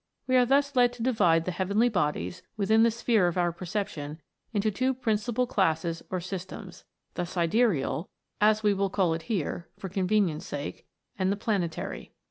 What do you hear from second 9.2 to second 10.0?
here, for